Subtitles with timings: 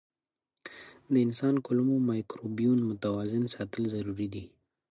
[1.11, 4.43] د انسان کولمو مایکروبیوم متوازن ساتل ضروري دي.